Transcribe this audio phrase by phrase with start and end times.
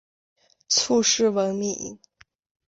[0.67, 1.99] 卒谥文敏。